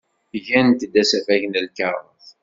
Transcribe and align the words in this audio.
Gant-d 0.45 0.93
asafag 1.01 1.43
n 1.47 1.53
lkaɣeḍ. 1.65 2.23